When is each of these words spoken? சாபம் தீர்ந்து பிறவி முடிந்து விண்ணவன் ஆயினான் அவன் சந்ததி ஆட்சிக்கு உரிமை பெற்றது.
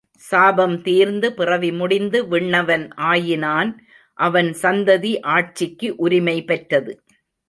சாபம் 0.21 0.81
தீர்ந்து 0.81 1.33
பிறவி 1.33 1.71
முடிந்து 1.71 2.19
விண்ணவன் 2.25 2.85
ஆயினான் 2.95 3.71
அவன் 4.19 4.49
சந்ததி 4.61 5.13
ஆட்சிக்கு 5.29 5.89
உரிமை 5.97 6.37
பெற்றது. 6.43 6.93